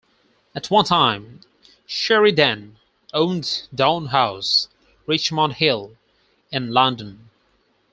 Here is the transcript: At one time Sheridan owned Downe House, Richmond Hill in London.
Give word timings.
At 0.55 0.71
one 0.71 0.85
time 0.85 1.41
Sheridan 1.85 2.77
owned 3.13 3.67
Downe 3.75 4.07
House, 4.07 4.67
Richmond 5.05 5.53
Hill 5.57 5.95
in 6.51 6.71
London. 6.71 7.29